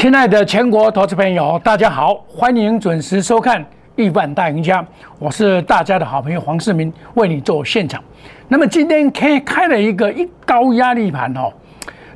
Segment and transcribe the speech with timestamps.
[0.00, 3.62] 亲爱的全国投资朋友，大家好，欢迎准时收看
[3.96, 4.82] 《亿万大赢家》，
[5.18, 8.02] 我是大家的好朋友黄世明，为你做现场。
[8.48, 11.52] 那么今天开开了一个一高压力盘哦，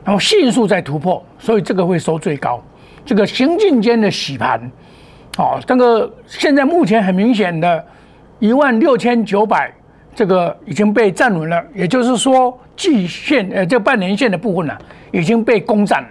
[0.03, 2.59] 然后迅速在突破，所以这个会收最高。
[3.05, 4.58] 这个行进间的洗盘，
[5.36, 7.85] 哦，这个现在目前很明显的，
[8.39, 9.71] 一万六千九百，
[10.14, 14.75] 这个已经被站稳了，也就是说季线呃这半年线的部分呢
[15.13, 16.08] 已经被攻占了，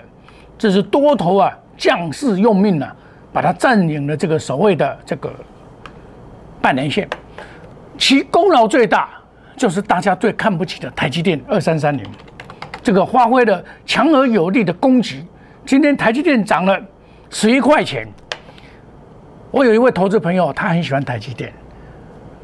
[0.55, 1.51] 这是多头啊。
[1.83, 2.95] 将士用命啊，
[3.33, 5.29] 把它占领了这个所谓的这个
[6.61, 7.05] 半年线，
[7.97, 9.09] 其功劳最大
[9.57, 12.05] 就是大家最看不起的台积电二三三零，
[12.81, 15.27] 这个发挥了强而有力的攻击。
[15.65, 16.79] 今天台积电涨了
[17.29, 18.07] 十一块钱，
[19.51, 21.51] 我有一位投资朋友，他很喜欢台积电。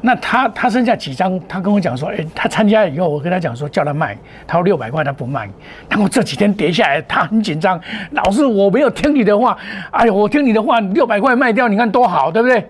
[0.02, 1.38] 那他他剩下几张？
[1.46, 5.46] 他跟我讲说，哎，他参加以后，我跟他讲说，叫他卖，他说六百块他不卖。
[5.90, 7.78] 然后这几天跌下来，他很紧张，
[8.12, 9.56] 老师我没有听你的话，
[9.90, 12.66] 哎呦，我听你的话，六百块卖掉，你看多好，对不对？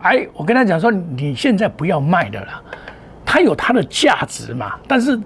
[0.00, 2.62] 哎，我跟他讲说，你现在不要卖的了，
[3.24, 4.74] 它有它的价值嘛。
[4.88, 5.16] 但是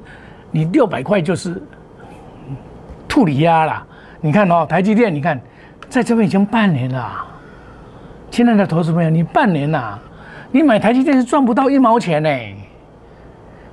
[0.50, 1.62] 你六百块就是
[3.08, 3.82] 兔里鸭啦。
[4.20, 5.40] 你看哦，台积电，你看
[5.88, 7.24] 在这边已经半年了，
[8.30, 9.98] 亲爱的投资朋友，你半年了。
[10.56, 12.30] 你买台积电是赚不到一毛钱呢，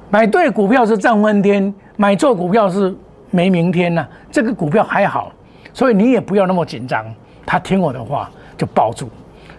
[0.10, 2.94] 买对股票是涨翻天，买错股票是
[3.32, 4.06] 没明天呐。
[4.30, 5.32] 这个股票还好，
[5.72, 7.06] 所以你也不要那么紧张。
[7.46, 9.10] 他听我的话就抱住。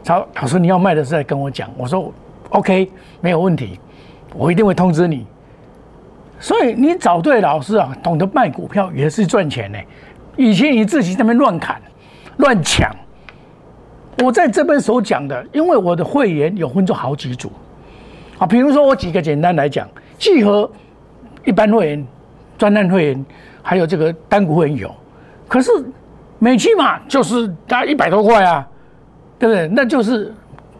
[0.06, 2.12] 好，老师你要卖的时候跟我讲，我说
[2.50, 2.90] OK
[3.22, 3.80] 没有问题，
[4.34, 5.26] 我一定会通知你。
[6.38, 9.78] 所以你找对老师啊，懂得卖股票也是赚钱呢。
[10.36, 11.80] 以前你自己在那边乱砍、
[12.36, 12.94] 乱抢。
[14.22, 17.50] 我在这边所讲的，因为我的会员有分做好几组，
[18.38, 19.88] 啊，比如说我几个简单来讲，
[20.18, 20.70] 聚合
[21.44, 22.06] 一般会员、
[22.56, 23.26] 专案会员，
[23.60, 24.94] 还有这个单股会员有，
[25.48, 25.70] 可是
[26.38, 28.66] 每期嘛就是大一百多块啊，
[29.38, 29.68] 对不对？
[29.68, 30.32] 那就是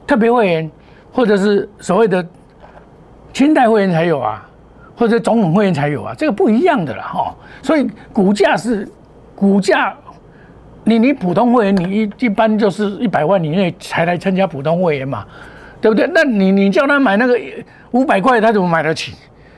[0.06, 0.71] 特别会员
[1.12, 2.25] 或者是所谓的
[3.33, 4.49] 清代会员才有啊，
[4.97, 7.34] 或者总统会员才有啊，这个不一样的了哈。
[7.62, 8.89] 所以股价是
[9.34, 9.93] 股价。
[10.84, 15.25] 你你普通会员，你一一般就是一百万以内才来参加普通会员嘛，
[15.81, 16.06] 对不对？
[16.15, 17.41] 那你你叫他买那个
[17.93, 19.15] 五百块，他怎么买得起？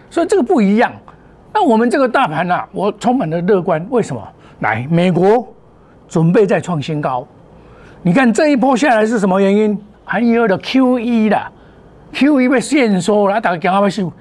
[0.08, 0.92] 所以这个不一样。
[1.52, 3.84] 那我们这个大盘呢，我充满了乐观。
[3.90, 4.22] 为什么？
[4.60, 5.46] 来，美国
[6.06, 7.26] 准备再创新高。
[8.02, 9.76] 你看这一波下来是什么原因？
[10.04, 11.42] 还有的 Q E 的
[12.12, 14.12] Q E 被限缩了，大家讲阿要收。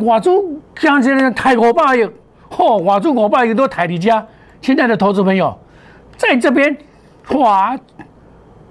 [0.00, 0.30] 外资
[0.76, 2.08] 像这样抬五百亿，
[2.48, 4.26] 嚯，外资五百亿都抬你家。
[4.62, 5.54] 现在的投资朋友。
[6.16, 6.76] 在这边，
[7.30, 7.78] 哇，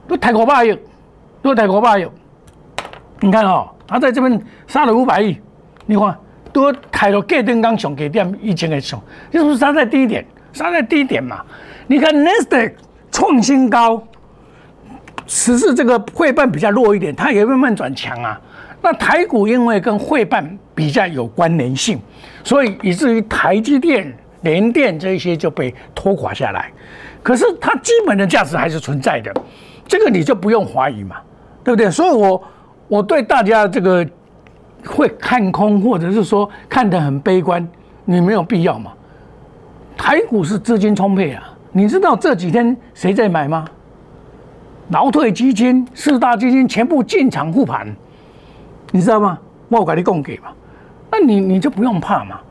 [0.07, 0.77] 都太可怕了，
[1.41, 2.11] 都太可怕了。
[3.19, 5.37] 你看哦，他在这边杀了五百亿，
[5.85, 6.17] 你看
[6.51, 11.43] 都抬到盖登刚上给点一千个上，就是杀在低点，杀在低点嘛。
[11.87, 12.75] 你看 n e s t
[13.11, 14.01] 创新高，
[15.27, 18.39] 只是这个汇办比较弱一点，它也慢慢转强啊。
[18.81, 21.99] 那台股因为跟汇办比较有关联性，
[22.43, 26.71] 所以以至于台积电、联电这些就被拖垮下来。
[27.23, 29.31] 可是它基本的价值还是存在的，
[29.87, 31.17] 这个你就不用怀疑嘛，
[31.63, 31.89] 对不对？
[31.91, 32.43] 所以，我
[32.87, 34.05] 我对大家这个
[34.87, 37.67] 会看空，或者是说看得很悲观，
[38.05, 38.91] 你没有必要嘛。
[39.95, 43.65] 台股是资金充沛啊，你知道这几天谁在买吗？
[44.89, 47.87] 劳退基金、四大基金全部进场护盘，
[48.91, 49.37] 你知道吗？
[49.69, 50.49] 我给你供给嘛，
[51.11, 52.41] 那你你就不用怕嘛，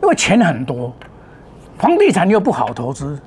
[0.00, 0.90] 因为钱很多，
[1.76, 3.18] 房地产又不好投资。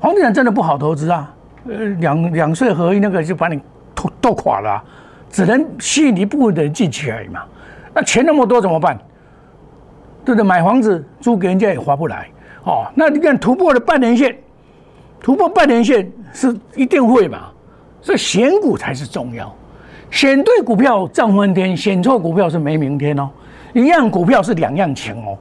[0.00, 1.34] 房地产真的不好投资啊！
[1.68, 3.60] 呃，两两税合一那个就把你
[3.94, 4.82] 都都垮了，
[5.30, 7.42] 只能吸引一部分的人进去而已嘛。
[7.92, 8.96] 那钱那么多怎么办？
[10.24, 10.46] 对不对？
[10.46, 12.28] 买房子租给人家也划不来
[12.64, 12.86] 哦。
[12.94, 14.36] 那你看突破了半年线，
[15.20, 17.48] 突破半年线是一定会嘛？
[18.02, 19.52] 所以选股才是重要，
[20.10, 23.28] 选对股票涨翻天，选错股票是没明天哦。
[23.72, 25.38] 一样股票是两样情哦。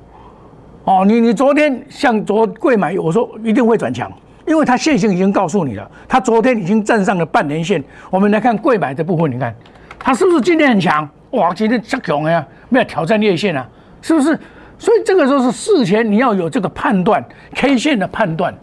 [0.85, 4.11] 哦，你你昨天像昨贵买，我说一定会转强。
[4.45, 7.83] 因为它线性已经告诉你了，它昨天已经站上了半年线。
[8.09, 9.53] 我们来看贵买这部分，你看
[9.97, 11.07] 它是不是今天很强？
[11.31, 13.67] 哇，今天这强呀，没有挑战月线啊，
[14.01, 14.37] 是不是？
[14.77, 17.23] 所以这个时候是事前你要有这个判断
[17.55, 18.53] ，K 线的判断。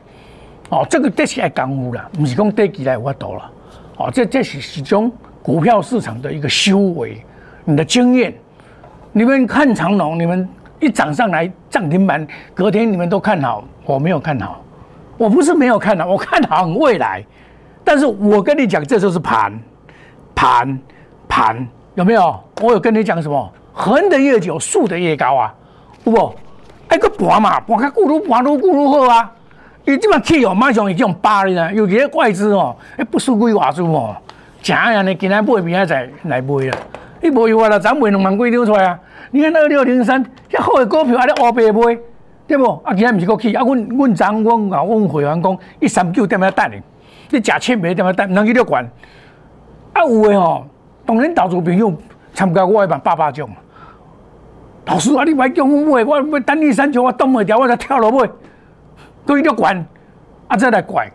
[0.68, 3.50] 哦，这个这是爱功夫了，不是讲跌起来我多了。
[3.96, 5.10] 哦，这这是始终
[5.42, 7.22] 股票市场的一个修为，
[7.64, 8.32] 你的经验。
[9.12, 10.48] 你们看长龙，你们
[10.80, 14.61] 一涨上来涨停板，隔天你们都看好，我没有看好。
[15.22, 17.24] 我不是没有看到，我看好未来，
[17.84, 19.56] 但是我跟你讲，这就是盘，
[20.34, 20.76] 盘，
[21.28, 21.64] 盘，
[21.94, 22.42] 有没有？
[22.60, 23.52] 我有跟你讲什么？
[23.72, 25.54] 横的越久，竖的越高啊，
[26.02, 26.34] 不不？
[26.88, 29.30] 哎个盘嘛，盘开固如盘噜咕噜好啊，
[29.84, 34.16] 伊即马气哦，马上伊种扒你啦，尤其个外资哦，迄不输几外资哦，
[34.60, 36.76] 正样呢，今仔买明仔载来买啦。
[37.20, 38.98] 你无有法啦，咱卖两万几张出来啊？
[39.30, 40.20] 你看二六零三，
[40.50, 41.96] 遐好的股票还咧乌白买，
[42.52, 42.66] 对不？
[42.84, 46.82] 啊，今仔毋是个起，啊，阮阮昨阮甲阮会员讲，一三九点遐等你，
[47.30, 48.84] 你食七袂点遐等，毋通去了管。
[49.94, 50.66] 啊，有诶吼，
[51.06, 51.90] 当然投资朋友
[52.34, 53.48] 参加我一万八百种。
[54.84, 58.28] 老师啊，你买叫我买，我买等你三九，我挡袂掉，我才跳落买。
[59.24, 59.86] 都一定要管，
[60.48, 61.10] 啊，再来管，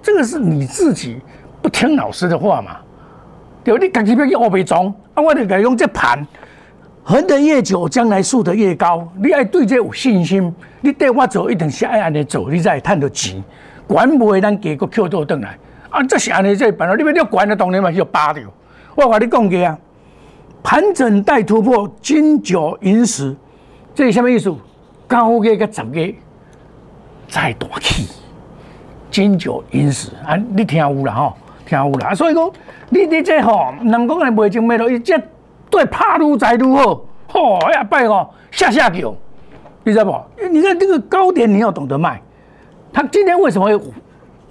[0.00, 1.20] 这个是你自己
[1.60, 2.78] 不听老师的话嘛？
[3.62, 6.26] 对你家己要去乌白装，啊，我就改用这盘，
[7.04, 9.06] 横得越久，将来竖得越高。
[9.16, 13.42] 你爱对这有信心，你对我走一定是爱安尼走，你才会赚到钱。
[13.86, 15.58] 管不会咱给个 Q 倒转来，
[15.90, 18.44] 啊，这是安尼这办法，你要要管的当然嘛要扒掉。
[18.94, 19.78] 我跟你讲过啊，
[20.62, 23.34] 盘整带突破，金九银十，
[23.94, 24.54] 这是什么意思？
[25.08, 26.14] 高个个十个。
[27.28, 28.08] 再大气，
[29.10, 30.36] 金九银十啊！
[30.54, 32.14] 你听有啦吼，听有啦。
[32.14, 32.50] 所以讲，
[32.90, 35.18] 你你这吼，人讲的卖情卖到伊这
[35.72, 39.14] 对怕愈在愈好，吼呀拜哦下下叫，
[39.82, 40.46] 你知道不？
[40.50, 42.20] 你看这个高点，你要懂得卖。
[42.92, 43.66] 它今天为什么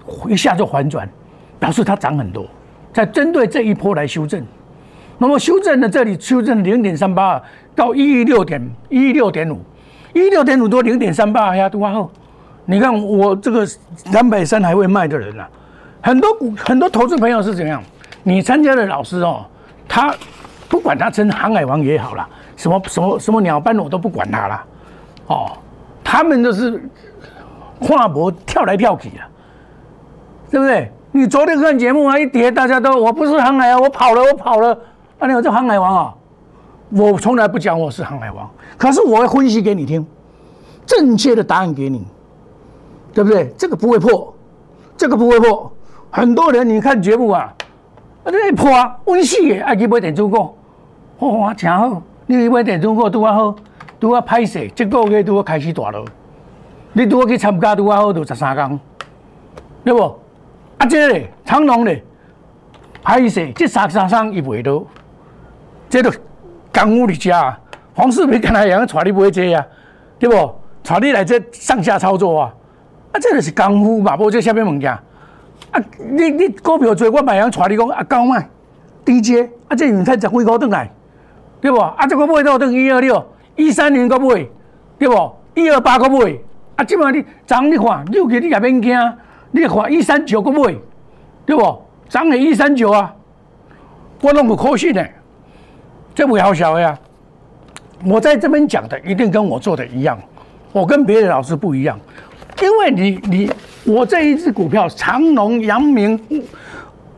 [0.03, 1.07] 会一下就反转？
[1.59, 2.47] 表示它涨很多，
[2.91, 4.44] 在针对这一波来修正。
[5.19, 7.39] 那么修正的这里修正零点三八
[7.75, 8.59] 到一六点
[8.89, 9.59] 一六点五，
[10.13, 12.09] 一六点五多零点三八呀，多好。
[12.65, 13.67] 你看我这个
[14.12, 15.47] 两百三还会卖的人啊，
[16.01, 17.83] 很多股很多投资朋友是怎样？
[18.24, 19.45] 你参加的老师哦，
[19.88, 20.13] 他
[20.71, 24.63] 不管他称航海王也好了，什么什么什么鸟班我都不管他了，
[25.27, 25.51] 哦，
[26.03, 26.81] 他们都是
[27.79, 29.27] 跨博跳来跳去啊，
[30.50, 30.89] 对不对？
[31.12, 34.73] 你昨天看节目啊，一叠大家都我不是航海啊，我跑了我跑了，
[35.19, 36.15] 啊，你有这航海王啊？
[36.89, 40.03] 我从来不讲我是航海王，可是我会分析给你听，
[40.85, 42.07] 正确的答案给你。
[43.13, 43.53] 对不对？
[43.57, 44.33] 这个不会破，
[44.95, 45.69] 这个不会破。
[46.09, 47.53] 很多人你看节目啊，
[48.24, 50.56] 啊这破啊，温死的，爱去买电子股，
[51.21, 52.01] 哇，真好。
[52.25, 53.56] 你买电子股拄啊好，
[54.00, 56.03] 拄啊歹势，这个月拄啊开始大了。
[56.94, 58.79] 你拄啊去参加拄啊好，就十三天，
[59.83, 60.01] 对不？
[60.79, 61.95] 啊，这个长隆的
[63.03, 64.83] 歹势，这三三三伊袂到，
[65.89, 66.09] 这都
[66.73, 67.56] 功夫你家，
[67.94, 69.63] 黄世明跟他样带你买这啊，
[70.17, 70.56] 对不？
[70.83, 72.53] 带你来这上下操作啊。
[73.12, 74.91] 啊，这个是功夫嘛，无这虾米物件。
[74.91, 78.50] 啊，你你股票做，我卖样带你讲啊，高卖
[79.06, 80.89] 低接，啊，这你看十几块倒来，
[81.62, 81.78] 对不？
[81.78, 83.24] 啊，这个买到等于一二六，
[83.56, 84.46] 一三年个买，
[84.98, 85.31] 对不？
[85.54, 86.36] 一二八个买，
[86.75, 89.13] 啊，即摆你涨你看，六月你也免惊，
[89.52, 90.75] 你看一三九个买，
[91.46, 91.81] 对不？
[92.10, 93.13] 涨了一三九啊，
[94.22, 95.08] 我拢不可信的，
[96.16, 96.98] 这不好笑呀。
[98.06, 100.19] 我在这边讲的一定跟我做的一样，
[100.72, 102.00] 我跟别的老师不一样。
[102.62, 103.52] 因为你你
[103.86, 106.19] 我这一只股票长隆、阳明、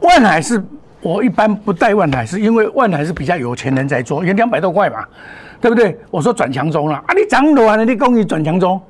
[0.02, 0.64] 万海是，
[1.04, 5.06] 我一般不带万海，是因为万海是比较有钱人在做，也两百多块嘛，
[5.60, 6.00] 对不对？
[6.10, 8.82] 我说转强中了啊，你涨完了，你供你转强中，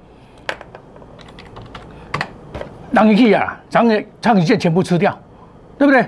[2.92, 5.18] 让你去啊，涨的长一线全部吃掉，
[5.78, 6.08] 对不对？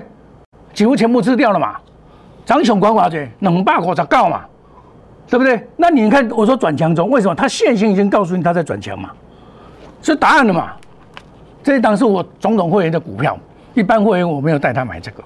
[0.72, 1.76] 几乎全部吃掉了嘛，
[2.44, 4.44] 涨熊管寡者两百五十九嘛，
[5.28, 5.66] 对不对？
[5.76, 7.34] 那你看我说转强中，为什么？
[7.34, 9.10] 他线性已经告诉你他在转强嘛。
[10.02, 10.70] 是答案了嘛？
[11.64, 13.36] 这一档是我总统会员的股票，
[13.74, 15.24] 一般会员我没有带他买这个。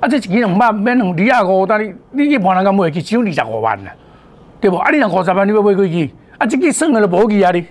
[0.00, 3.90] 啊，这几两万免两二五，但你你一般人敢买去，只有二十五万了，
[4.58, 4.76] 对不？
[4.76, 7.66] 啊，你两五十万你要买过去，啊，这个算了都无去啊你，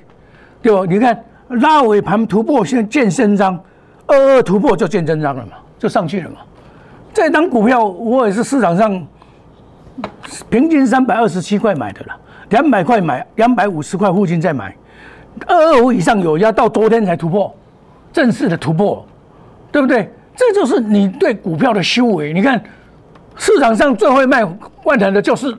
[0.61, 0.85] 对不？
[0.85, 3.59] 你看拉尾盘突破，现见真章，
[4.05, 6.37] 二二突破就见真章了嘛，就上去了嘛。
[7.11, 9.03] 这张股票我也是市场上
[10.51, 12.15] 平均三百二十七块买的了，
[12.49, 14.75] 两百块买，两百五十块附近再买。
[15.47, 17.51] 二二五以上有压，到昨天才突破，
[18.13, 19.03] 正式的突破，
[19.71, 20.11] 对不对？
[20.39, 22.31] 这就是你对股票的修为。
[22.31, 22.63] 你看，
[23.35, 24.41] 市场上最会卖
[24.85, 25.53] 万腾的就是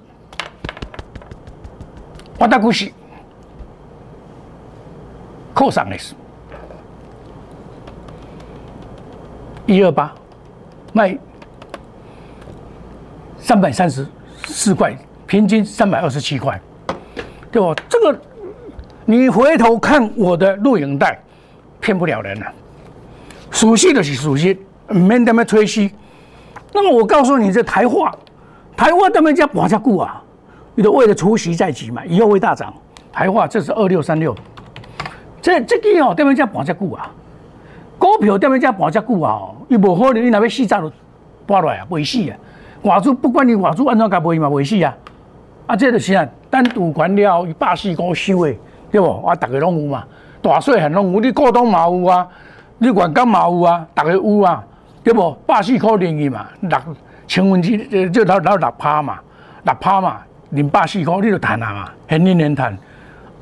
[2.38, 2.94] 华大股息，
[5.52, 6.14] 扣上的是
[9.66, 10.14] 一二八，
[10.94, 11.14] 卖
[13.37, 14.06] 三百三十
[14.46, 14.96] 四块，
[15.26, 16.58] 平均三百二十七块，
[17.52, 17.75] 对不？
[17.87, 18.18] 这个。
[19.06, 21.20] 你回头看我的录影带，
[21.80, 22.46] 骗不了人了。
[23.50, 24.56] 熟悉的是熟悉，
[24.94, 25.90] 没那么吹嘘。
[26.73, 28.14] 那么我告诉你，这台化，
[28.76, 30.23] 台化他们家保价股啊，
[30.75, 32.73] 你都为了除息在即嘛，以后会大涨。
[33.12, 34.35] 台化这是二六三六，
[35.42, 37.11] 这这个哦，他们家保价股啊，
[37.99, 40.92] 股票他们家保价股啊，伊无可能你那边死早就
[41.47, 42.37] 拔落来啊，未死啊。
[42.82, 44.97] 外资不管你外资安怎甲卖嘛，未死啊。
[45.66, 48.59] 啊，这就是啊，单独管了，以霸气高收诶。
[48.92, 49.06] 对不？
[49.06, 50.04] 我大家拢有嘛。
[50.42, 52.26] 大细很拢有，你股东嘛有啊，
[52.78, 54.64] 你员工嘛有啊，大家有啊，
[55.02, 55.37] 对不？
[55.47, 56.78] 百四块零去嘛，六
[57.26, 59.19] 千分之就老老六趴嘛，
[59.64, 60.19] 六趴嘛，
[60.50, 62.76] 零百四块你就赚啊嘛，现年年赚。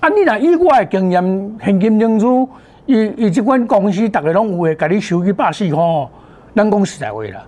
[0.00, 2.48] 啊，你若以我的经验，现金领主，
[2.86, 6.08] 伊伊即款公司，大家拢有诶，甲你收去百四块哦，
[6.54, 7.44] 咱讲实在话啦。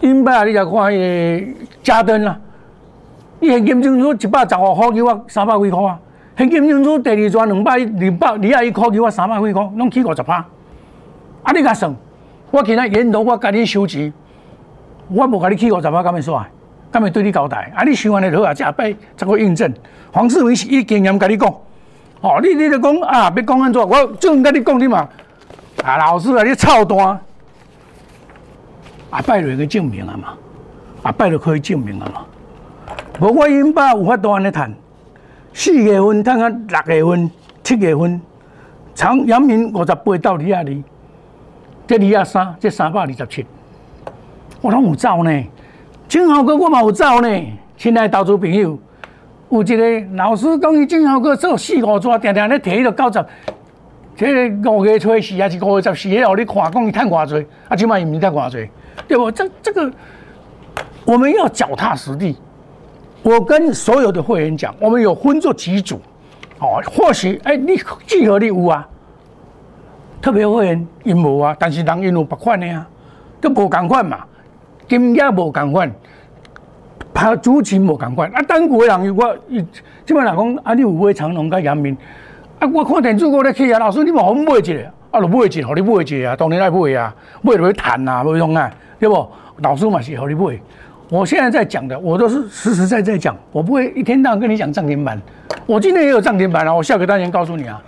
[0.00, 2.38] 因摆你来看迄个嘉登啦，
[3.40, 5.98] 伊现金领主一百十五块，给我三百几块啊。
[6.36, 10.44] 现金领主第二转两百二百二十一块，给我三百几块，拢起五十趴。
[11.42, 11.94] 啊，你甲算，
[12.50, 14.12] 我今仔沿路我甲你收钱，
[15.08, 16.44] 我无甲你起五十万，敢会煞？
[16.90, 17.72] 敢会对你交代？
[17.76, 19.72] 啊，你想安尼好啊，这摆再个印证。
[20.12, 21.48] 黄世明是以经验甲你讲，
[22.20, 23.80] 哦，你你著讲啊，要讲安怎？
[23.80, 25.08] 我正甲你讲你嘛，
[25.84, 27.20] 啊，老师啊，你操蛋，
[29.10, 30.28] 啊，拜就去证明啊嘛，
[31.04, 32.22] 啊，拜就可以证明啊嘛。
[33.20, 34.74] 无我因爸有法度安尼谈，
[35.52, 37.30] 四月份谈到六月份、
[37.62, 38.20] 七月份，
[38.96, 40.64] 长阳明五十八到二十二，
[41.90, 43.44] 这二十三，这三百二十七，
[44.60, 45.44] 我拢有走呢。
[46.08, 47.28] 正好哥我嘛有走呢，
[47.76, 48.78] 亲爱的投资朋友，
[49.48, 53.26] 有一个老师讲伊正好哥做四五抓，定定咧提迄个九十，
[54.16, 58.70] 这五月初四还是五月十四，迄你看讲伊赚偌济，啊，即摆伊毋赚偌济，
[59.08, 59.28] 对不？
[59.32, 59.92] 这这个
[61.04, 62.36] 我们要脚踏实地。
[63.24, 66.00] 我跟所有的会员讲，我们有分做几组，
[66.60, 68.88] 哦，或许哎，你聚合力有啊，
[70.20, 72.86] 特别会员因无啊，但是人因有别款的啊，
[73.40, 74.18] 都无共款嘛。
[74.86, 75.90] 金额无共款，
[77.14, 78.30] 拍主持无共款。
[78.32, 79.64] 啊，单股的人我伊
[80.04, 81.96] 即摆人讲啊，你有买长隆甲阳明，
[82.58, 89.26] 啊，我看电视我咧去啊，老师你无好买一个，啊，就买一个，互你买一个啊，当然爱买啊，买就去谈啊，无用啊，对不？
[89.62, 90.58] 老师嘛是互你买。
[91.08, 95.20] 我现在在讲的，我都是实实在在讲，我不会一天到晚跟你讲涨停板。
[95.66, 97.80] 我今天也有涨停板啊，我下个单元告诉你啊，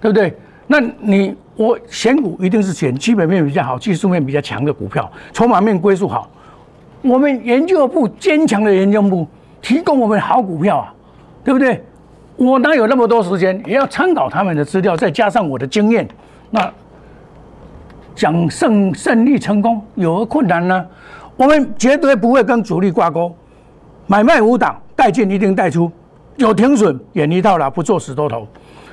[0.00, 0.34] 对不对？
[0.66, 6.30] 那你我选股一定是选基本面比较好、技术面比较强的股票，筹码面归属好。
[7.02, 9.26] 我们研究部坚强的研究部
[9.62, 10.94] 提供我们好股票啊，
[11.44, 11.82] 对不对？
[12.36, 13.62] 我哪有那么多时间？
[13.64, 16.06] 也要参考他们的资料，再加上我的经验，
[16.50, 16.70] 那
[18.14, 20.86] 讲胜胜利成功有何困难呢？
[21.36, 23.34] 我们绝对不会跟主力挂钩，
[24.06, 25.90] 买卖无挡，带进一定带出，
[26.36, 28.46] 有停损远离套牢，不做死多头。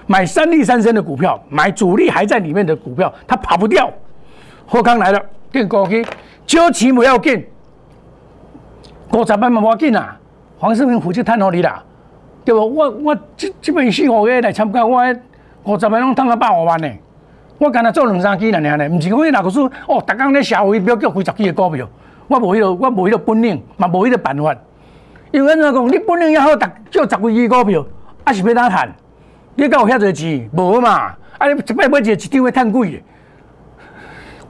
[0.07, 3.89] 买三利三升的股票，买主力还在里面的股票，它跑不掉。
[4.65, 6.05] 货康来了，更高去，
[6.45, 7.45] 交钱不要紧。
[9.11, 10.17] 五十万嘛，要紧啊！
[10.57, 11.83] 黄世明负责探好你啦，
[12.43, 12.61] 对不？
[12.61, 15.03] 我我这这边四五个来参加，我
[15.65, 16.89] 五十万拢赚了百五万呢。
[17.59, 21.87] 我干那做两三支啦，尔呢，唔是讲迄哪个说哦，逐工咧社会标叫几十支的股票，
[22.27, 24.55] 我无迄个，我无迄个本领，嘛无迄个办法。
[25.31, 27.85] 因为安怎讲，你本领也好，逐叫十几支股票，
[28.25, 28.95] 还是要哪赚？
[29.55, 30.49] 你敢有遐多钱？
[30.53, 31.15] 无嘛？
[31.37, 33.01] 啊，你一摆买一个一张要赚几个？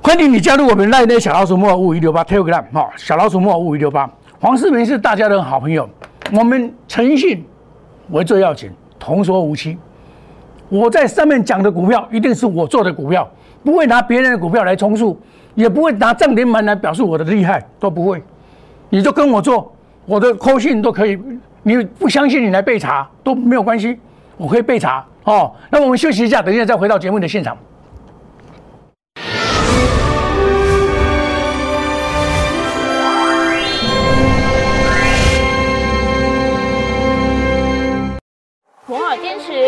[0.01, 4.09] 欢迎你加入我们赖内小老鼠莫五一六八 Telegram 哈，小老鼠莫五一六八。
[4.39, 5.89] 黄世明是大家的好朋友，
[6.31, 7.45] 我们诚信
[8.09, 9.77] 为最要紧，童叟无欺。
[10.69, 13.29] 我在上面讲的股票，一定是我做的股票，
[13.63, 15.19] 不会拿别人的股票来充数，
[15.55, 18.21] 也不会拿涨停板来表示我的厉害，都不会。
[18.89, 19.73] 你就跟我做，
[20.05, 21.19] 我的扣信都可以。
[21.61, 23.97] 你不相信，你来备查都没有关系，
[24.43, 25.49] 我可以备查哦。
[25.71, 27.57] 那我们休息一下，等一下再回到节目的现场。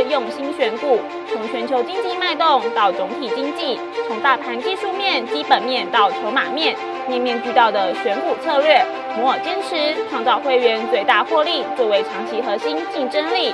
[0.10, 1.00] 用心选股，
[1.32, 3.78] 从全球经济脉动到总体经济，
[4.08, 6.76] 从大盘技术面、基本面到筹码面，
[7.10, 8.82] 面面俱到的选股策略，
[9.18, 13.54] 摩尔坚持创造会员最大获利作为长期核心竞争力。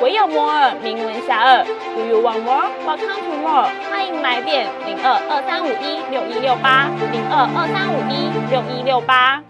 [0.00, 1.64] 唯有摩尔名闻遐迩。
[1.94, 2.70] Do you want more?
[2.86, 3.68] Welcome to more。
[3.90, 9.42] 欢迎来电零二二三五一六一六八零二二三五一六一六八。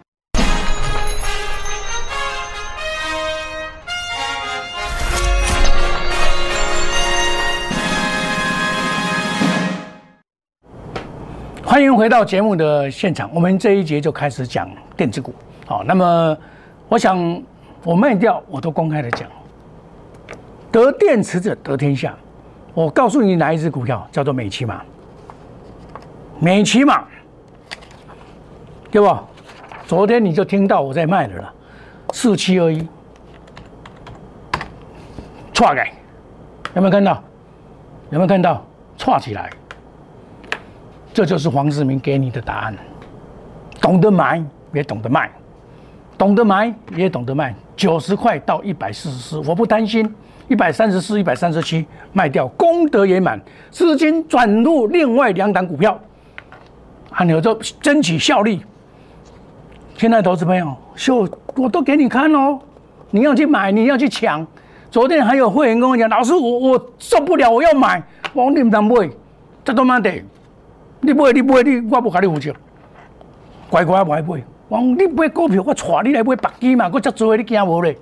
[11.64, 15.34] 欢迎回到节目的现场，我们这一节就开始讲电子股。
[15.66, 16.36] 好，那么
[16.88, 17.42] 我想
[17.82, 19.26] 我卖掉，我都公开的讲，
[20.72, 22.16] 得电池者得天下。
[22.74, 24.82] 我告诉你哪一只股票叫做美骑马？
[26.40, 27.04] 美骑马
[28.90, 29.16] 对不？
[29.86, 31.52] 昨天你就听到我在卖的了，
[32.12, 32.88] 四七二一，
[35.52, 35.92] 错改，
[36.74, 37.22] 有没有看到？
[38.10, 38.64] 有没有看到？
[38.96, 39.50] 错起来，
[41.12, 42.74] 这就是黄世明给你的答案。
[43.80, 45.30] 懂得买也懂得卖，
[46.22, 47.52] 懂得买也懂得卖。
[47.74, 50.08] 九十块到一百四十四，我不担心。
[50.46, 53.40] 一百三十四、一百三十七卖掉，功德圆满，
[53.72, 55.98] 资金转入另外两档股票，
[57.10, 58.62] 还有就争取效力。
[59.96, 62.56] 现在投资朋友，秀我都给你看哦，
[63.10, 64.46] 你要去买，你要去抢。
[64.92, 68.00] 昨天还有会员跟我讲，老师我我受不了，我要买。
[68.32, 69.10] 我你唔当买，
[69.64, 70.08] 这都妈的，
[71.00, 72.54] 你买你买你，我不跟你负责。
[73.68, 74.40] 乖乖买买，
[74.72, 77.94] 我你买股票，我带你来买白鸡嘛，我遮做你惊无咧？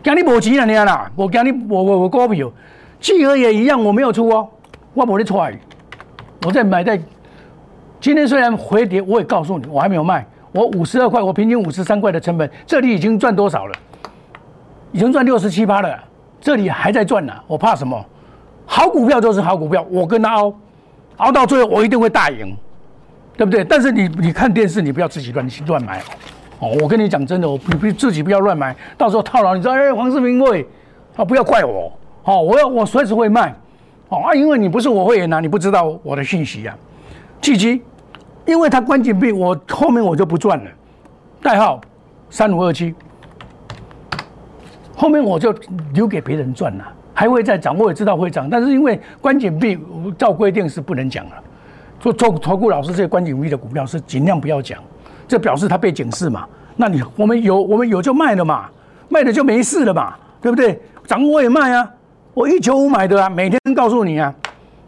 [0.00, 2.48] 惊你无钱啊你啦，我惊你我我我股票，
[3.00, 4.48] 聚合也一样，我没有出哦，
[4.94, 5.58] 我无你带，
[6.46, 7.00] 我在买在。
[8.00, 13.74] 今天虽然回跌，我也告诉你，我还没有卖，我五十二块，我平均五十三块的成本，这里已经赚多少了？
[14.92, 15.98] 已经赚六十七八了，
[16.40, 18.00] 这里还在赚呢，我怕什么？
[18.66, 20.54] 好股票就是好股票，我跟他熬，
[21.16, 22.56] 熬到最后我一定会大赢。
[23.36, 23.64] 对不对？
[23.64, 26.00] 但是你你看电视，你不要自己乱乱买
[26.58, 26.76] 哦。
[26.80, 29.74] 我跟你讲真的，我不自己不要乱买，到时候套牢，你知道？
[29.74, 30.66] 哎，黄世明会
[31.16, 31.92] 啊，不要怪我。
[32.24, 33.54] 哦，我要我随时会卖。
[34.08, 36.76] 哦啊，因为你不是我会员呐，你不知道我的信息呀。
[37.40, 37.82] 契机，
[38.44, 40.70] 因为它关紧闭，我后面我就不赚了。
[41.42, 41.80] 代号
[42.30, 42.94] 三五二七，
[44.94, 45.52] 后面我就
[45.94, 49.76] 留给别人赚了，还会再涨，我也知道会涨，但是因为关紧闭，
[50.16, 51.32] 照规定是不能讲了。
[52.02, 54.76] 做做投顾老师这些关景币的股票是尽量不要讲，
[55.28, 56.44] 这表示他被警示嘛？
[56.74, 58.68] 那你我们有我们有就卖了嘛，
[59.08, 60.80] 卖了就没事了嘛，对不对？
[61.06, 61.88] 涨我也卖啊，
[62.34, 64.34] 我一九五买的啊，每天告诉你啊，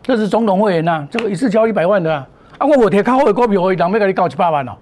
[0.03, 2.27] 这是总统会员呐，这个一次交一百万的啊，
[2.59, 4.73] 啊我我贴靠后的股票，我一档要给你搞七八万哦，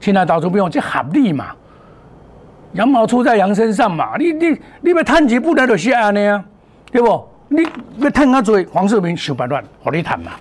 [0.00, 1.46] 现在到处不用，这合理嘛？
[2.72, 6.44] 羊毛出在羊身上嘛，你你你要探钱不能就是安尼啊，
[6.92, 7.26] 对不？
[7.48, 7.62] 你
[7.98, 10.32] 要探他做黄世明想办法，和你谈嘛。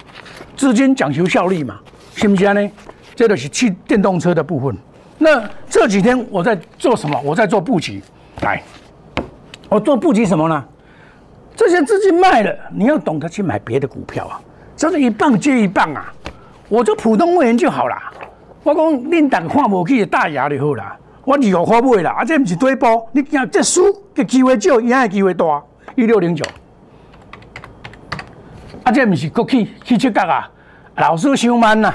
[0.56, 1.80] 资金讲求效率嘛，
[2.16, 2.72] 是不是呢？
[3.16, 4.76] 这个是汽电动车的部分。
[5.18, 7.20] 那这几天我在做什么？
[7.24, 8.02] 我在做布局。
[8.42, 8.62] 来，
[9.70, 10.64] 我做布局什么呢？
[11.56, 14.42] 这些资金卖了，你要懂得去买别的股票啊。
[14.76, 16.12] 这是一棒接一棒啊。
[16.68, 17.96] 我做普通会员就好了。
[18.64, 20.98] 我讲恁胆看无起大牙就好啦。
[21.24, 23.08] 我二五块买啦，啊这不是对波。
[23.12, 23.84] 你讲这输
[24.16, 25.62] 的机会少，赢的机会大。
[25.96, 26.44] 一六零九。
[28.84, 30.52] 啊，这不是国企汽车价啊，
[30.98, 31.94] 老师上慢呐。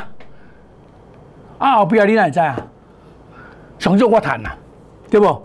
[1.59, 2.57] 啊，后边你哪会知啊？
[3.79, 4.57] 上足我谈啊，
[5.11, 5.43] 对不？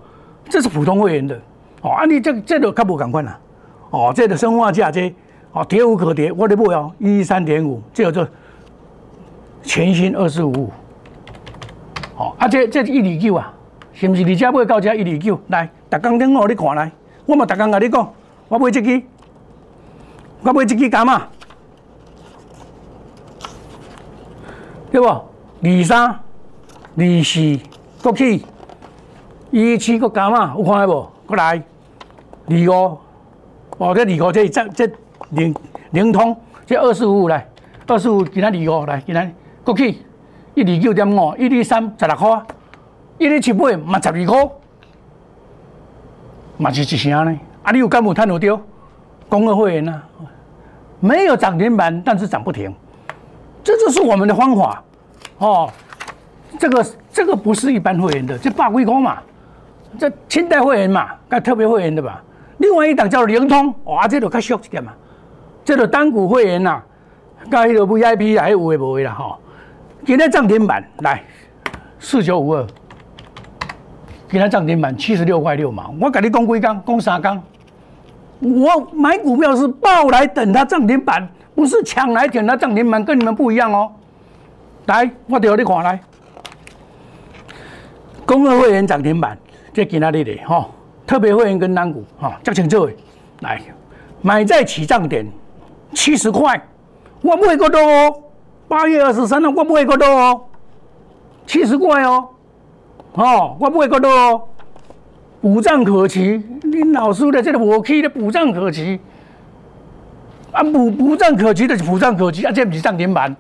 [0.50, 1.38] 这是普通会员的
[1.82, 1.92] 哦。
[1.92, 3.38] 啊，你这这都较无共款啦。
[3.90, 5.14] 哦，这个生化价这
[5.52, 8.28] 哦，跌无可跌，我的买哦，一三点五，这叫做
[9.64, 10.72] 全新二四五五。
[12.16, 13.54] 哦，啊，这这一二九啊，
[13.92, 15.38] 是不是你家买到这一二九？
[15.48, 16.92] 来，逐工电话你看来，
[17.26, 18.14] 我嘛逐工甲你讲，
[18.48, 19.02] 我买这支。
[20.46, 21.26] 我买一支干嘛？
[24.94, 25.08] 对不？
[25.08, 27.60] 二三、二四，
[28.04, 28.46] 国企，
[29.50, 30.54] 一七个干嘛？
[30.56, 31.10] 有看下无？
[31.26, 31.60] 过来，
[32.48, 33.00] 二五，
[33.80, 34.92] 哦，这二五这这这
[35.32, 35.56] 灵
[35.90, 37.50] 灵通，这二四五五来，
[37.88, 40.04] 二四五今仔二五来，今仔国企
[40.54, 42.44] 一二九点五，一二三十六块，
[43.18, 44.50] 一二七八嘛十二块，
[46.58, 47.40] 嘛是一成呢？
[47.64, 48.62] 啊，你有敢有赚有着？
[49.28, 50.04] 公二会员呐？
[51.00, 52.72] 没有涨停板，但是涨不停，
[53.64, 54.84] 这就是我们的方法
[55.38, 55.70] 哦。
[56.60, 59.18] 这个这个不是一般会员的，这八贵公嘛，
[59.98, 62.24] 这清代会员嘛，该特别会员的吧。
[62.58, 64.94] 另外一档叫灵通，哇，这都较俗一点嘛。
[65.66, 66.82] 这个单股会员呐，
[67.50, 69.38] 该迄个 VIP 还有诶无诶啦哈。
[70.06, 71.24] 今天涨停板来
[72.00, 72.68] 四九五二，
[74.30, 75.94] 今天涨停板七十六块六毛。
[76.00, 77.42] 我跟你讲几缸，讲三缸。
[78.40, 83.92] 我买股票是抱来等它涨停板，不是抢来等它涨停板，跟你们不一样哦。
[84.88, 86.00] 来，我调你看来，
[88.26, 89.38] 公二会员涨停板，
[89.72, 90.68] 这给哪里的哈？
[91.06, 92.96] 特别会员跟单股哈，叫请这位
[93.42, 93.62] 来
[94.22, 95.26] 买在起涨点
[95.94, 96.60] 七十块，
[97.22, 98.16] 我不会过多哦。
[98.68, 100.42] 八月二十三号我不会过多哦，
[101.46, 102.30] 七十块哦，
[103.14, 104.42] 哦，我不会过多哦。
[105.42, 109.00] 补涨可期，你老师的这个我可以的补涨可期，
[110.54, 113.36] 啊补补涨可期的是补涨可期，啊这不是涨停板，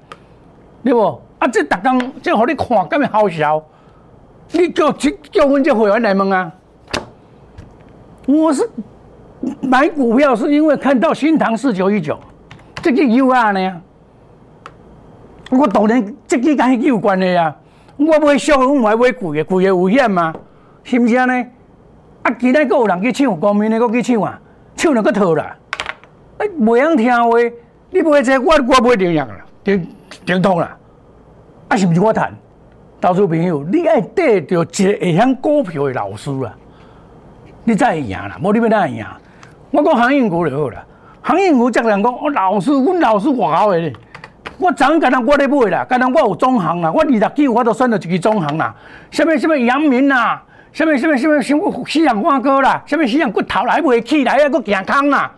[0.83, 1.21] 对不？
[1.39, 3.63] 啊这逐工这好你看，咁咪好笑？
[4.51, 6.51] 你叫叫叫阮这会员来问啊？
[8.25, 8.69] 我是
[9.61, 12.19] 买股票是因为看到新塘四九一九
[12.81, 13.81] 这个 U R 呢，
[15.51, 17.55] 我当然这个跟有关的呀。
[17.95, 20.33] 我买俗，我买买贵的，贵的有险吗？
[20.83, 21.45] 是不是安尼？
[22.23, 24.39] 啊，今仔阁有人去抢，光明的阁去抢啊，
[24.75, 25.55] 抢了阁套啦。
[26.37, 27.37] 哎，袂晓听话，
[27.91, 29.87] 你买这我我买定样啦，定
[30.25, 30.75] 定通啦。
[31.67, 32.33] 啊，是毋是我谈？
[32.99, 36.53] 投资朋友，你爱得着一个会晓股票的老师啦，
[37.65, 38.37] 你才会赢啦。
[38.41, 39.05] 无你要哪会赢？
[39.71, 40.83] 我讲航运股就好啦。
[41.21, 43.93] 航运股，则人讲，我老师，阮老师外口的咧。
[44.57, 48.73] 我昨昏干那我咧买啦，干那我有中行啦，我二十九我都选到一支中行啦。
[49.11, 50.41] 什么什么阳明啦，
[50.71, 55.31] 什么什么什么什么西洋花哥啦，什么西洋骨头来袂起来啊，搁健康啦。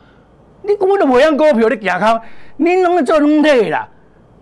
[0.68, 2.20] 你根本都袂用股票，你健康，
[2.58, 3.88] 你拢做两体啦。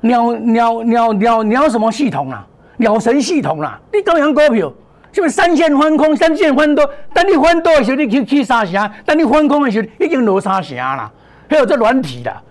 [0.02, 2.46] 鸟鸟鸟鸟鸟什么系统啦？
[2.78, 3.80] 鸟神系统啦！
[3.94, 4.72] 你怎样股票？
[5.12, 6.84] 什么三线翻空，三线翻多，
[7.14, 11.12] 等你翻多的时候，你去去三成；等你翻空的时候，已经落三成啦。
[11.48, 12.42] 还有这软体啦，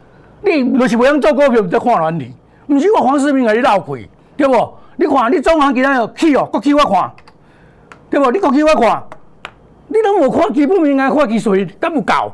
[0.42, 2.32] 你就是袂用做股票，在看软体。
[2.68, 4.74] 毋是我黄世明甲你闹亏，对不？
[4.96, 7.10] 你看你中行今仔又去哦，国去我看，
[8.08, 8.30] 对不？
[8.30, 9.02] 你国去我看，
[9.88, 12.32] 你拢无看基本面啊，看技术，敢有够？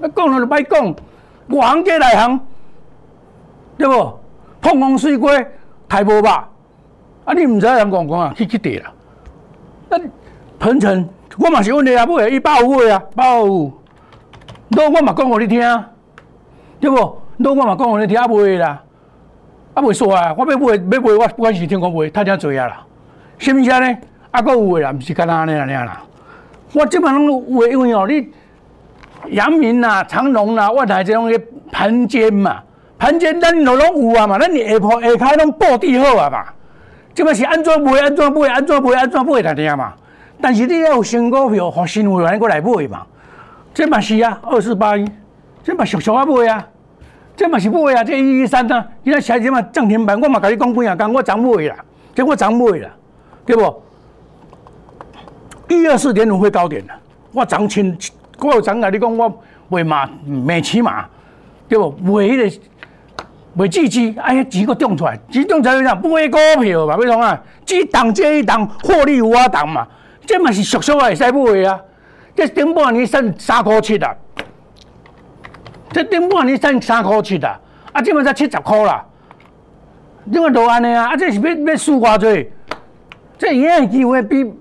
[0.00, 0.94] 啊，讲了就歹讲，
[1.48, 2.40] 外行加内行，
[3.78, 4.18] 对不？
[4.60, 5.30] 碰风水过。
[5.86, 6.48] 太无吧？
[7.24, 8.90] 啊，你毋知影人讲讲啊，去去地啦。
[9.88, 9.98] 那
[10.58, 13.72] 鹏程，我嘛是问你啊，买一百五的啊，百五。
[14.68, 15.60] 那我嘛讲互你听，
[16.80, 17.18] 对不？
[17.36, 18.82] 那我嘛讲互你听啊，买啦，
[19.74, 22.84] 啊袂煞啊，我要买要买，我不管是听讲买，太正济啊啦。
[23.38, 23.98] 什么车呢？
[24.32, 26.02] 啊，佫有诶啦，毋是干那安尼安尼啦。
[26.72, 28.32] 我即摆拢有诶，因为哦，你
[29.30, 32.62] 阳明啦、长隆啦，我台这种个盘间嘛。
[32.98, 36.44] 盘前咱拢拢有啊嘛，咱下铺下开拢布置好啊嘛。
[37.14, 39.92] 即嘛是安怎买安怎买安怎买安怎买来听嘛。
[40.40, 43.06] 但是你要有新股票，互新会员过来买嘛。
[43.72, 45.04] 这嘛是啊，二四八一，
[45.62, 46.66] 这嘛俗俗啊买啊。
[47.36, 51.76] 这嘛是买啊，这一一三啊，现在写这嘛涨停板，我嘛甲你讲几啊讲，我涨买啦，
[52.14, 52.88] 这我涨买啦，
[53.44, 53.82] 对不？
[55.68, 56.92] 一二四点五会高点的，
[57.32, 57.68] 我涨
[58.38, 61.06] 清，我涨甲你讲，我卖嘛，每起码，
[61.68, 61.90] 对不？
[62.02, 62.60] 卖迄个。
[63.56, 65.94] 袂支持，哎呀，钱个涨出来，钱涨出来啥？
[65.94, 67.40] 买股票嘛，要创啊？
[67.68, 69.86] 一档接一档，获利有啊档嘛？
[70.26, 71.80] 这嘛是俗俗会使买啊？
[72.34, 74.12] 这顶半年剩三块七啊，
[75.92, 77.60] 这顶半年剩三块七啊，
[77.92, 79.06] 啊，这嘛才七十块啦。
[80.32, 81.10] 怎么都安尼啊？
[81.10, 82.50] 啊，这是要要输偌济？
[83.38, 84.52] 这赢的机会比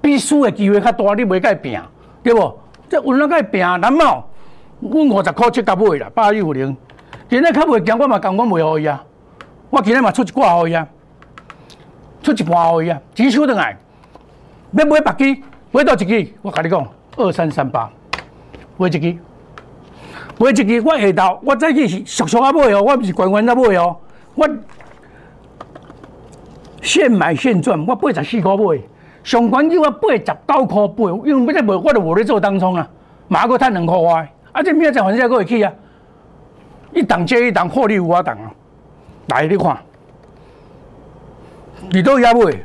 [0.00, 1.80] 比输的机会较大，你袂甲伊拼，
[2.24, 2.58] 对无？
[2.92, 3.60] 这有哪甲伊拼？
[3.80, 4.22] 难毛？
[4.80, 6.76] 阮五十块七甲买啦，八一五零。
[7.26, 9.02] 今日较袂惊，我嘛讲我袂互伊啊！
[9.70, 10.86] 我今日嘛出一挂互伊啊，
[12.22, 13.78] 出一半互伊啊，钱收倒来。
[14.72, 17.90] 要买白机，买到一支，我甲你讲，二三三八，
[18.76, 19.16] 买一支，
[20.38, 23.96] 买一支，我下昼，我再去是俗俗啊买哦，我毋是关关在买哦，
[24.34, 24.46] 我
[26.82, 28.82] 现买现赚，我八十四块买，
[29.24, 30.34] 上关就我八十九
[30.66, 32.88] 块八，因为要再卖，我都无咧做当中啊，
[33.28, 35.72] 马个趁两块外，啊，这明仔载反正个会去啊。
[36.92, 38.52] 一档接一档，获利无法挡啊！
[39.28, 39.78] 来，你看，
[41.90, 42.62] 你都压不会，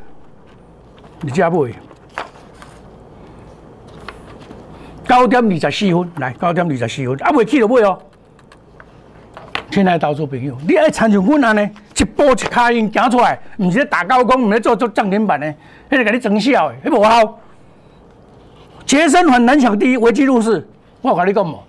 [1.22, 1.74] 你压不会。
[5.08, 7.98] 九点二十四分，来，九点二十四分，啊，未起就买哦。
[9.72, 15.48] 亲爱投资朋友，你爱参像阮安尼，一步一卡印行出来，毋是打高工，毋是做做涨停板的，
[15.90, 17.40] 迄个甲你装笑的，迄无效。
[18.86, 20.66] 杰森很难抢第一，危机入市，
[21.02, 21.60] 我甲你讲无。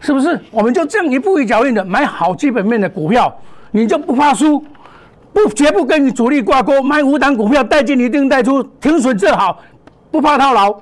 [0.00, 0.40] 是不是？
[0.52, 3.36] 我们就这样一步一脚印的买好基本面的股票，
[3.72, 4.64] 你就不怕输，
[5.32, 9.58] 不绝不跟你主力挂钩，买五档股票带进一定带出，停损最好，
[10.12, 10.72] 不怕套牢，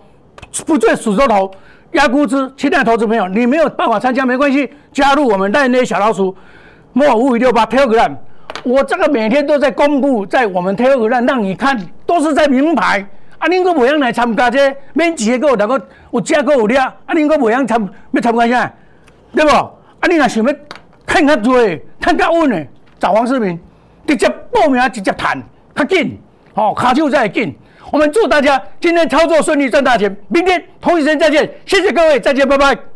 [0.66, 1.50] 不做死多头
[1.92, 2.52] 压估值。
[2.58, 6.36] 亲爱的投资朋友，你没有办法参加没关系，加入我们带那些小老鼠，
[6.92, 8.14] 莫五五六八 Telegram，
[8.66, 13.06] 我这个每天都在公布在我们 Telegram 让你看，都是在名牌。
[13.38, 15.78] 啊，恁个袂样来参加这免钱个，能够
[16.10, 18.72] 有价个有量，啊，恁个袂样参要参加啥？
[19.32, 19.50] 对不？
[19.50, 20.52] 啊，你若想要
[21.06, 21.54] 赚较多、
[22.00, 22.66] 赚较稳的，
[22.98, 23.56] 找黄世明，
[24.04, 25.40] 直接报名，直接谈，
[25.74, 26.18] 较紧，
[26.54, 27.54] 哦，卡就在紧。
[27.92, 30.16] 我们祝大家今天操作顺利，赚大钱。
[30.26, 32.95] 明天同一时间再见，谢谢各位，再见，拜拜。